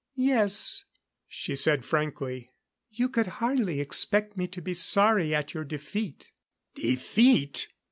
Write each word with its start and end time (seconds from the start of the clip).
"Yes," 0.15 0.83
she 1.27 1.55
said 1.55 1.85
frankly. 1.85 2.49
"You 2.89 3.07
could 3.07 3.27
hardly 3.37 3.79
expect 3.79 4.35
me 4.35 4.47
to 4.47 4.59
be 4.59 4.73
sorry 4.73 5.35
at 5.35 5.53
your 5.53 5.63
defeat." 5.63 6.31
"Defeat?" 6.73 7.67